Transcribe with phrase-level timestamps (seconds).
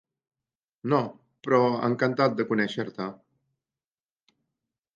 [0.93, 1.01] No,
[1.47, 3.11] però encantat de conèixer-te.